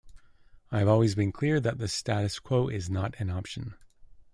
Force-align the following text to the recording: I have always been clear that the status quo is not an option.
I 0.71 0.79
have 0.79 0.87
always 0.87 1.13
been 1.13 1.31
clear 1.31 1.59
that 1.59 1.77
the 1.77 1.87
status 1.87 2.39
quo 2.39 2.69
is 2.69 2.89
not 2.89 3.13
an 3.19 3.29
option. 3.29 3.75